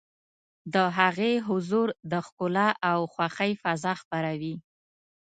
[0.73, 4.55] د هغې حضور د ښکلا او خوښۍ فضا خپروي.